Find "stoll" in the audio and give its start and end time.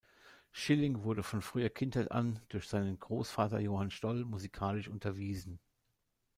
3.91-4.25